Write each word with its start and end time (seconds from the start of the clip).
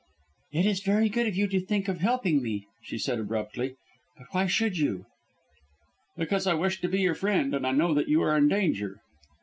"It 0.51 0.65
is 0.65 0.81
very 0.81 1.09
good 1.09 1.27
of 1.27 1.35
you 1.35 1.47
to 1.49 1.59
think 1.63 1.87
of 1.87 1.99
helping 1.99 2.41
me," 2.41 2.65
she 2.81 2.97
said 2.97 3.19
abruptly, 3.19 3.75
"but 4.17 4.25
why 4.31 4.47
should 4.47 4.75
you?" 4.79 5.05
"Because 6.17 6.47
I 6.47 6.55
wish 6.55 6.81
to 6.81 6.89
be 6.89 7.01
your 7.01 7.13
friend, 7.13 7.53
and 7.53 7.67
I 7.67 7.71
know 7.71 7.93
that 7.93 8.09
you 8.09 8.23
are 8.23 8.35
in 8.35 8.47
danger." 8.47 8.99